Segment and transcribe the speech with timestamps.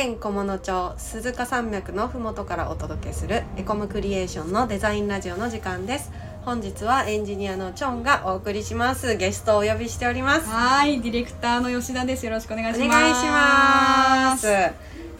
[0.00, 6.10] 県菰野町鈴鹿山脈のふもとからお届けするエコムクリエーションのデザインラジオの時間です。
[6.46, 9.16] 本日はエンジニアのチョンがお送りします。
[9.16, 10.48] ゲストをお呼びしております。
[10.48, 12.24] はい、ディレクターの吉田です。
[12.24, 12.86] よろしくお願いします。
[12.86, 14.46] お願いします。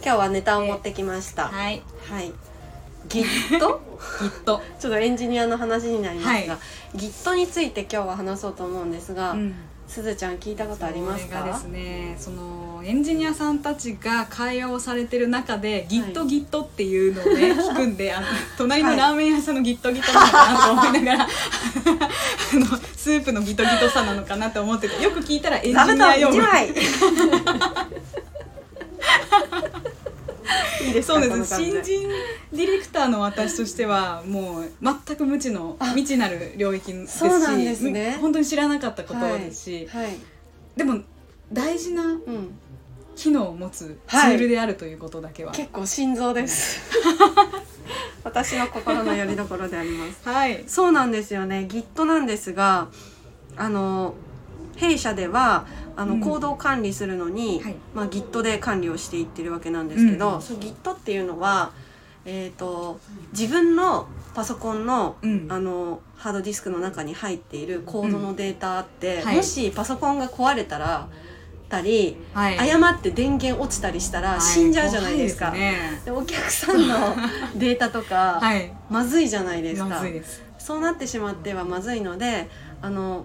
[0.03, 1.49] 今日はネタを持ってきました。
[1.49, 2.33] はい、はい、
[3.11, 3.25] Git
[3.61, 3.81] ちょ
[4.19, 4.57] きっと。
[4.57, 6.59] っとエンジニアの話になりますが、は
[6.97, 9.55] Git について今日は話そうと思うんですが、うん
[9.91, 11.43] すずちゃん聞いたことありますか？
[11.43, 21.29] ですね、そのエンジニアさんたちが会話をされてる中で、ギットギットっていうのをね、聞くんで、あの隣のラーメン屋さんのギットギットなのかなと思いながら、あ
[22.57, 26.37] のスープのギトギトさなのかなと思ってて、よく聞いたらエンジニア用語。
[30.93, 31.55] ですかそうです。
[31.57, 32.09] 新人
[32.53, 38.19] ディレクターの私としてはもう全く無知のあ未知なる領域ですしそうなんですね。
[38.21, 40.17] 本当に知らなかったことですし、はい、はい。
[40.77, 41.01] でも
[41.53, 42.19] 大事なうん、
[43.17, 44.37] 機能を持つツはい。
[44.37, 45.53] ールであるということだけは。
[45.53, 46.81] 結構心臓です。
[48.23, 50.29] 私の心の拠り所であります。
[50.29, 50.65] はい。
[50.67, 51.67] そうなんですよね。
[51.69, 52.89] Git なんですが
[53.57, 54.15] あの
[54.81, 56.21] 弊社ではあの、うん。
[56.21, 57.77] コードを管理するのに、はい。
[57.95, 61.73] まあ、Git で管理をしていってるわけなんですけど、うんその Git っていうのは、
[62.25, 63.01] えー、と
[63.33, 65.47] 自分のパソコンのうん。
[65.51, 69.37] あのハードディスクの中に入っているコードのデータって、はい。
[69.37, 71.09] もしパソコンが壊れたら
[71.69, 72.59] たり、はい。
[72.59, 75.51] 誤って電源落ちたりしたら死んじゃうじゃないですか。
[75.51, 77.17] 怖いですでお客さんの
[77.57, 78.41] データとか、
[78.89, 80.03] まずいじゃないですか。
[80.59, 82.49] そうなってしまってはまずいので
[82.83, 83.25] あの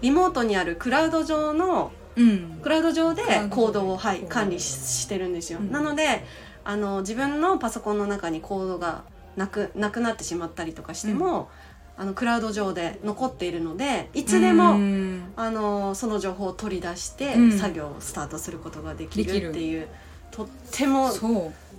[0.00, 2.58] リモートにあるクラウド上のうん。
[2.62, 5.70] クラウド上でクラウド上コードを、はい、管理ししてるんですよ、うん。
[5.70, 6.24] なので
[6.64, 9.04] あの自分のパソコンの中にコードが
[9.36, 11.48] なくなくなってしまったりとかしても、
[11.96, 15.32] あのクラウド上で残っているのでいつでも、うん。
[15.36, 17.58] あのその情報を取り出して、うん。
[17.58, 19.88] 作業をスタートすることができるっていう
[20.30, 21.10] とっても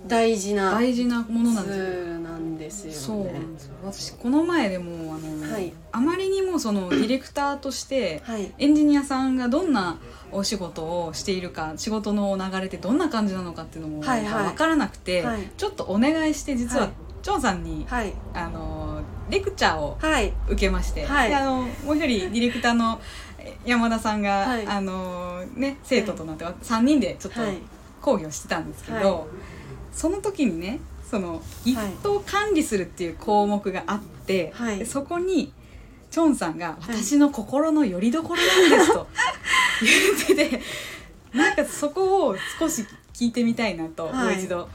[0.06, 2.20] 大事な大事なものなんツ
[2.60, 2.98] ですよね。
[2.98, 3.74] そうなんですよ。
[3.82, 5.72] 私この前でもあの、はい。
[5.92, 8.52] あまりにもそのディレクターとしてはい。
[8.58, 9.98] エンジニアさんがどんな
[10.30, 14.44] お仕事をしているか仕事の流れってどんな感じなのかっていうのもはいはい。
[14.44, 15.50] 分からなくて、はい。
[15.56, 16.92] ちょっとお願いして実は、はい。
[17.22, 18.12] チョンさんに、はい。
[18.34, 20.32] あのレクチャーをはい。
[20.46, 21.30] 受けまして、はい。
[21.30, 23.00] であのもう一人ディレクターの
[23.38, 24.66] え山田さんが、はい。
[24.66, 27.58] あのね、生徒となって、3人でちょっとはい
[28.00, 29.26] 講義をしてたんですけど、はい。
[29.92, 30.80] その時にね
[31.10, 34.78] その Git を管理するっていう項目があって、はい。
[34.78, 35.52] でそこに
[36.10, 39.06] チョンさんが「私の心の拠り所なんです」と
[40.26, 40.62] 言ってて
[41.32, 42.84] なんかそこを少し
[43.14, 44.14] 聞いてみたいなと、はい。
[44.14, 44.68] もう一度。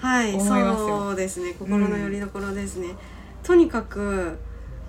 [0.00, 0.88] はい、思いますよ。
[0.88, 1.54] そうですね。
[1.58, 2.88] 心の拠り所ですね、
[3.42, 4.38] とにかく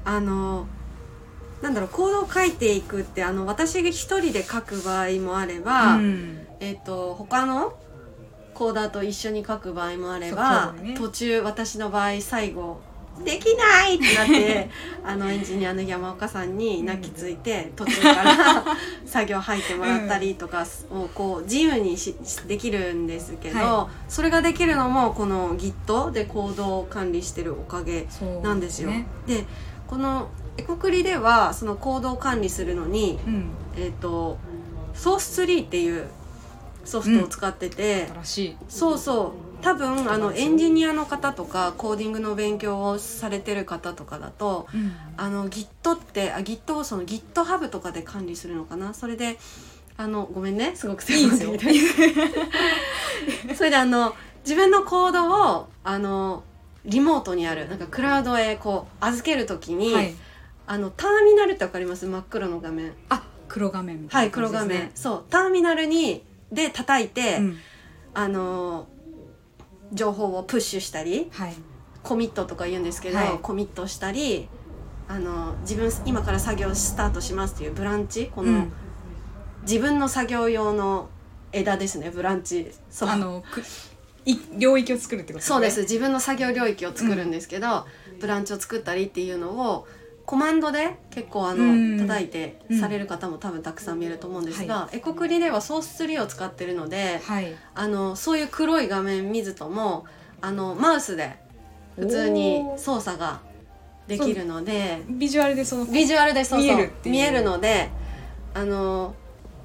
[0.05, 0.65] あの
[1.61, 6.47] なんだろうコードを書いていくってあの私が一人で書く場合もあれば、うん。
[6.59, 7.73] えっ、と他の
[8.61, 10.93] コーダーと一緒に書く場合もあれば、ね。
[10.95, 12.79] 途中私の場合最後
[13.25, 14.69] できないってなって
[15.03, 18.63] あのエンジニアの山岡さんに泣きついて、途中から
[19.03, 22.13] 作業入ってもらったりとかをこう自由にし
[22.47, 28.05] できるんですけど、はそれができるのもこの Git でコードを管理してるおかげ
[28.43, 28.91] なんですよ。
[28.91, 29.07] ね。
[29.25, 29.43] で
[29.87, 30.27] この
[30.57, 34.37] エコクリではそのコードを管理するのに、うん、えっ、と
[34.93, 36.05] ソースツリーっていう
[36.83, 38.57] ソフトを使ってて、新しい。
[38.67, 39.63] そうそう。
[39.63, 44.91] 多分あのエンジニアの方とかコーディングの勉強をされてる方とかだとうん。
[45.17, 48.95] あの Git ってあ Git をその GitHub とかで管理するのかな？
[48.95, 49.37] それで
[49.97, 50.71] あのごめんね。
[50.75, 51.51] すごくいいんですよ。
[53.55, 56.43] それであの自分のコードをあの
[56.85, 60.15] リモートにあるなんかクラウドへこう預けるときに、はい、
[60.65, 62.07] あのターミナルってわかります？
[62.07, 62.93] 真っ黒の画面。
[63.09, 64.89] あ黒画面みたはい黒画面。
[64.95, 65.23] そう。
[65.29, 67.57] ターミナルにで叩いて、うん。
[68.13, 68.87] あの
[69.93, 71.53] 情報をプッシュしたりはい。
[72.03, 73.39] コミットとか言うんですけど、はい。
[73.41, 74.49] コミットしたり
[75.07, 78.27] あの自分今から作業スタートしますっていうブランチ？
[78.27, 78.73] この、うん。
[79.63, 81.09] 自分の作業用の
[81.53, 82.71] 枝ですねブランチ。
[82.89, 83.09] そう。
[83.09, 83.61] あのく
[84.25, 85.81] い領域を作るってことそうです。
[85.81, 87.85] 自分の作業領域を作るんですけど、
[88.19, 89.87] ブランチを作ったりっていうのを
[90.31, 91.99] コマンドで結構あの、うん。
[91.99, 92.79] 叩いてうん。
[92.79, 97.53] される方も多分たくさん見えると思うんですが、はエコクリではソースツリーを使ってるので、はい。
[97.75, 100.05] あのそういう黒い画面見ずとも
[100.39, 101.35] あのマウスで
[101.97, 103.41] 普通に操作が
[104.07, 106.89] できるのでビジュアルでそのビジュアルでそうそう。
[107.03, 107.89] 見えるので
[108.53, 109.13] あの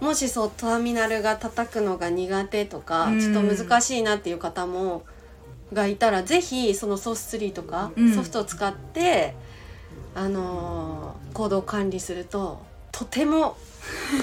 [0.01, 3.21] もしそうターミナルが叩くのが苦手とかうん。
[3.21, 5.05] ちょっと難しいなっていう方も
[5.73, 8.13] がいたらぜひそのソースツリーとかうん。
[8.13, 9.37] ソフトを使って、
[10.17, 13.59] あのコードを管理するととても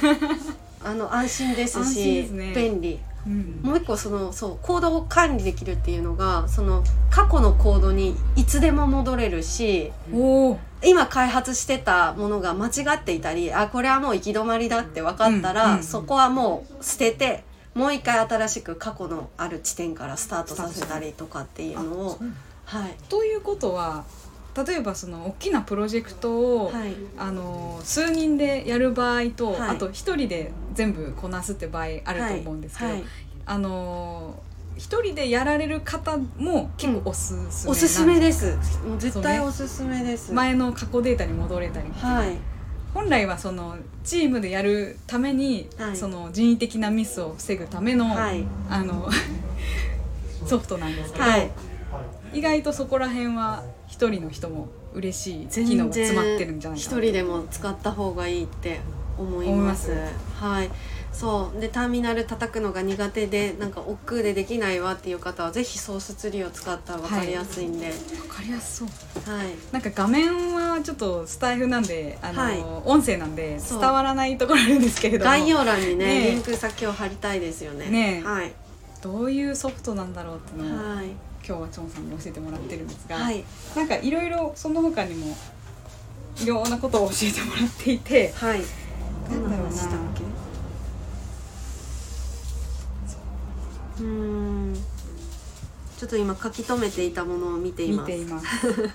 [0.83, 2.51] あの安心ですしね。
[2.53, 2.99] 便利。
[3.27, 3.59] うん。
[3.61, 15.83] もう一個そのそうコードを管理できるっていうのがその過去のコードにいつでも戻れるしおお今開発してたものが間違っていたりあこれはもう行き止まりだって分かったら、うんうんうん。
[15.83, 17.43] そこはもう捨てて
[17.75, 22.19] もう一回新しく過去のある地点からスタートさせたりとかっていうのを
[22.65, 22.95] はい。
[23.07, 24.03] ということは
[24.55, 26.93] 例えばその大きなプロジェクトを、はい。
[27.17, 29.69] あの数人でやる場合と、はい。
[29.71, 32.99] あと一人で全部こなすって場合あると思うんですけど、はい。
[33.01, 33.09] はい。
[33.45, 34.39] あの
[34.77, 38.57] 一人でやられる方も結構おすすめなんおすすめです。
[38.85, 42.37] もう絶対おすすめです、前の過去データに戻れたり、はい。
[42.93, 45.97] 本来はそのチームでやるために、はい。
[45.97, 48.43] その人為的なミスを防ぐための、はい。
[48.69, 49.09] あの
[50.45, 51.51] ソフトなんですけど、はい
[52.33, 58.79] 意外とそこら辺は一人の人も嬉しい機能が詰まってるんじゃないかな一人でも使った方がいいって
[59.17, 59.91] 思います。
[60.39, 60.69] はい。
[61.11, 61.61] そう。
[61.61, 68.87] でターミナル叩くのが苦手でなんか億劫でできないわっていう方はぜひソースツリーを使ったら分かりやすいんで、はいわかりやすそう。
[69.71, 72.63] なんか画面はちょっとスタイフなんであの、はい。
[72.85, 75.25] 音声なんで伝わらないところあるんですけれど。
[75.25, 76.31] も概要欄にねねえ。
[76.31, 77.89] リンク先を貼りたいですよね。
[77.89, 78.27] ねえ。
[78.27, 78.51] はい。
[79.03, 81.07] どういうソフトなんだろうってのを、はい
[81.45, 83.43] 今日はチョンさんに教えてもらってるんですが、はい。
[83.75, 85.35] なんかいろいろその他にも
[86.41, 88.61] いろんなことを教えてもらっていてはい。
[89.29, 89.35] な。
[89.37, 89.73] んだろうな。
[93.99, 94.01] う。
[94.01, 94.75] ーん。
[95.97, 98.07] ちょっと今書き留めていたものを見てい見ます。
[98.07, 98.47] ています。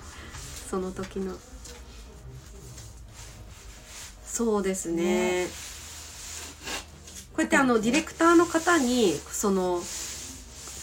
[0.69, 1.35] その時の。
[4.25, 5.47] そうですね。
[7.33, 9.81] こうやってあのディレクターの方にその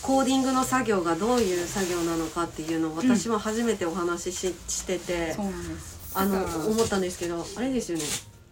[0.06, 6.12] コーディングの作業がどういう作業なのかっていうのを私も初めてお話しししてて、そうなんです。
[6.14, 8.04] あの思ったんですけどあれですよね。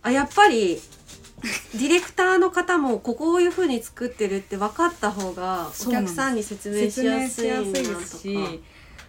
[0.02, 0.80] あやっぱり
[1.74, 8.40] ディレクターの方もここういうふうに作ってるって分かった方がお客さんに説明しやすいなとすしか。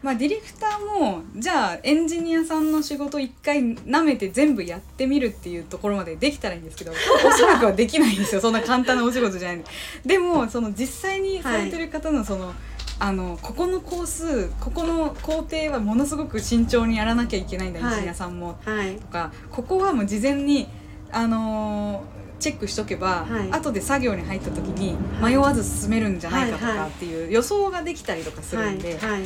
[0.01, 6.91] まあ、ディレクターもじゃあエンジニアさんの仕事一回舐めて全部やってみるっていうところまでできたらいいんですけど
[7.25, 8.41] おそらくはできないんですよ。
[8.41, 9.57] そんな簡単なお仕事じゃない。
[9.57, 9.63] ん
[10.05, 12.53] ででもその実際にされてる方のその、
[12.99, 17.93] あのここの工数ここの工程はものすごく慎重にやらなきゃいけないんだ、はい。
[17.93, 18.57] エンジニアさんも。
[18.63, 18.95] はい。
[18.95, 20.67] とかここはもう事前に
[21.11, 23.51] あのーチェックしとけば、はい。
[23.51, 26.89] 後で作業に入った時に迷わず進めるんじゃないかとはいはい。
[26.89, 29.23] かっていう予想ができたりとかするんで、はいはい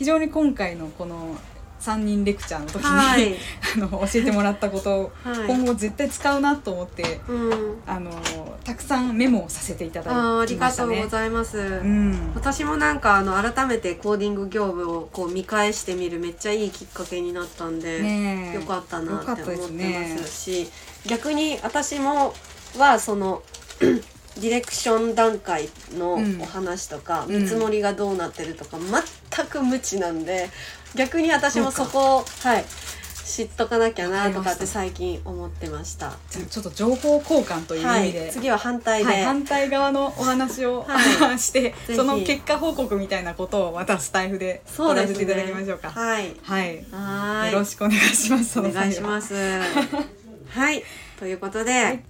[0.00, 1.36] 非常に今回のこの
[1.78, 3.34] 3人レクチャーの時に、はい。
[3.76, 5.46] あの教えてもらったことをはい。
[5.46, 7.82] 今後絶対使うなと思って、うん。
[7.86, 8.10] あの
[8.64, 11.06] たくさんメモをさせていただあーあきりがとうご。
[11.06, 12.32] ざいます、うん。
[12.34, 18.54] 私もなんかあの改めてコーディング業務をこう見返してみるめっちゃいいきっかけになったんで、ねえ。
[18.54, 20.70] よかったなって思ってますし
[21.04, 22.32] 逆に私も
[22.78, 23.42] はその
[24.40, 27.42] ディレクション段階のうんお話とか、うん。
[27.42, 28.78] 見積もりがどうなってるとか
[29.32, 30.48] 全く無知なんで
[30.94, 32.64] 逆に私もそこをはい
[33.30, 36.14] 知っとかなきゃなとかって最近思ってました。
[36.50, 41.94] ちょっと情報交換という意はい味で、、次は反対で、はい、反対側のお話を、はしてひ。
[41.94, 45.90] その結果報告みたいなことをまたスタイフで取らせていただきましょうか。
[45.90, 46.34] はい。
[46.42, 47.52] はい、はーい。
[47.52, 48.58] よろしくお願いします。
[48.58, 49.32] お願いします。
[49.32, 50.82] はい、
[51.20, 52.02] ということで、え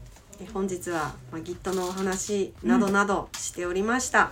[0.53, 4.31] 本日は、まあ、Git のお話などなどしておりました。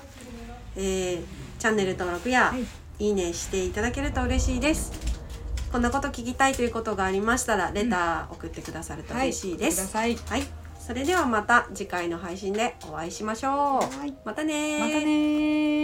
[0.77, 2.62] えーチャンネル登録や、はい
[3.05, 4.93] い、いねしていただけると嬉しいです。
[5.73, 9.83] こんなこと聞きたいということがありましたら、レター送ってくださるとはい、嬉しいです。
[9.83, 10.15] ください。
[10.15, 10.43] はい、
[10.79, 13.53] それではまた次回の配信でお会いしましょう。
[13.53, 15.77] はいまたねーまたねー。